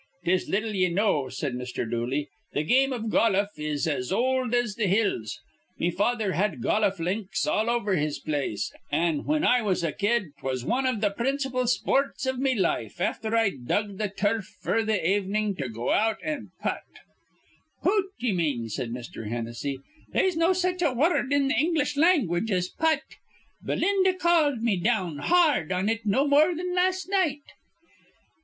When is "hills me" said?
4.87-5.91